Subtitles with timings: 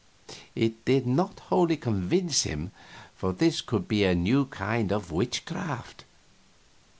[0.55, 2.71] It did not wholly convince him,
[3.13, 6.05] for this could be a new kind of witchcraft.